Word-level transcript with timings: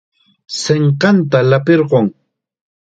Sinqanta 0.61 1.39
llapirqun. 1.49 2.07